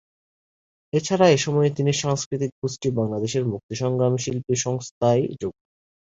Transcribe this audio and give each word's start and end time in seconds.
এছাড়া 0.93 1.25
এ 1.29 1.37
সময়ে 1.37 1.69
তিনি 1.77 1.91
সাংস্কৃতিক 1.93 2.51
গোষ্ঠী 2.61 2.89
"বাংলাদেশ 2.91 3.33
মুক্তি 3.51 3.73
সংগ্রামী 3.75 4.19
শিল্পী 4.19 4.55
সংস্থা"য় 4.57 5.21
যোগ 5.41 5.53
দেন। 5.53 5.65